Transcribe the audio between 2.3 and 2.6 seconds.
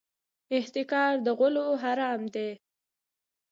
دی.